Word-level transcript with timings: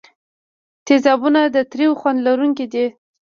تیزابونه 0.85 1.41
د 1.55 1.57
تریو 1.71 1.91
خوند 1.99 2.19
لرونکي 2.27 2.65
دي. 2.73 2.85